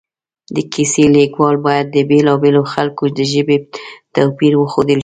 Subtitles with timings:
[0.55, 3.57] د کیسې لیکوال باید د بېلا بېلو خلکو د ژبې
[4.15, 4.99] توپیر وښودلی شي